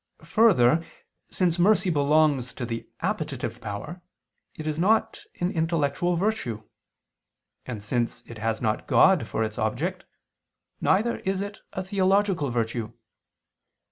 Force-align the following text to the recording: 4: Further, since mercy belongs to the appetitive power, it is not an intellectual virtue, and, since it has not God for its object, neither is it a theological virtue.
4: 0.17 0.25
Further, 0.29 0.83
since 1.29 1.59
mercy 1.59 1.91
belongs 1.91 2.55
to 2.55 2.65
the 2.65 2.89
appetitive 3.01 3.61
power, 3.61 4.01
it 4.55 4.65
is 4.65 4.79
not 4.79 5.23
an 5.39 5.51
intellectual 5.51 6.15
virtue, 6.15 6.63
and, 7.67 7.83
since 7.83 8.23
it 8.25 8.39
has 8.39 8.63
not 8.63 8.87
God 8.87 9.27
for 9.27 9.43
its 9.43 9.59
object, 9.59 10.05
neither 10.81 11.17
is 11.17 11.39
it 11.39 11.59
a 11.73 11.83
theological 11.83 12.49
virtue. 12.49 12.93